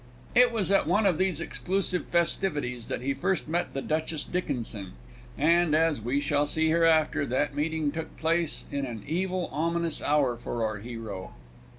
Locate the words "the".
3.75-3.83